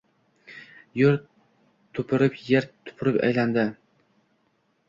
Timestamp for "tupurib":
2.89-3.23